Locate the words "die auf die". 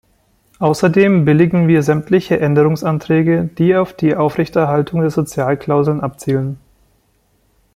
3.59-4.15